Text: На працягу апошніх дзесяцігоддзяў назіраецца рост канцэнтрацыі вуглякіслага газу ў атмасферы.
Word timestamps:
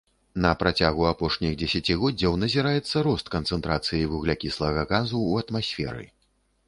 На 0.43 0.51
працягу 0.61 1.03
апошніх 1.09 1.51
дзесяцігоддзяў 1.63 2.37
назіраецца 2.43 3.03
рост 3.09 3.31
канцэнтрацыі 3.37 4.09
вуглякіслага 4.15 4.81
газу 4.93 5.17
ў 5.19 5.47
атмасферы. 5.47 6.05